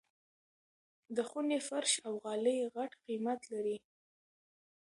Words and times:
د 1.15 1.17
خوني 1.29 1.59
فرش 1.67 1.91
او 2.07 2.13
غالۍ 2.23 2.57
غټ 2.75 2.91
قيمت 3.05 3.39
لري. 3.53 3.77